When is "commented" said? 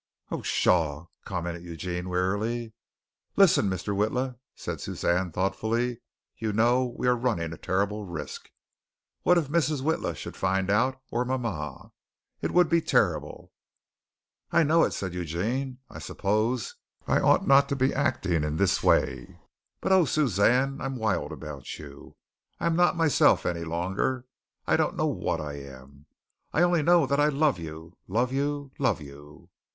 1.25-1.61